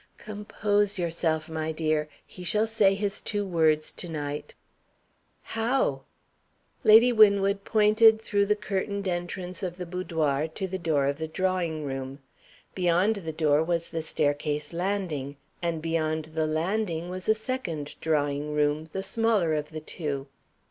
[0.17, 4.55] "Compose yourself, my dear; he shall say his two words to night."
[5.43, 6.01] "How?"
[6.83, 11.27] Lady Winwood pointed through the curtained entrance of the boudoir to the door of the
[11.27, 12.17] drawing room.
[12.73, 15.37] Beyond the door was the staircase landing.
[15.61, 20.25] And beyond the landing was a second drawing room, the smaller of the two.